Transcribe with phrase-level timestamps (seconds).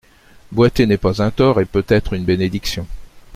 [0.51, 2.87] Boiter n'est pas un tort, et peut être une bénédiction.